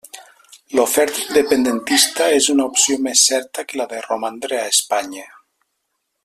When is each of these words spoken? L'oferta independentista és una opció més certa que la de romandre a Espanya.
L'oferta 0.77 1.19
independentista 1.27 2.29
és 2.37 2.49
una 2.55 2.67
opció 2.71 2.97
més 3.09 3.27
certa 3.33 3.67
que 3.69 3.81
la 3.83 3.87
de 3.93 4.01
romandre 4.09 4.63
a 4.63 4.67
Espanya. 4.75 5.29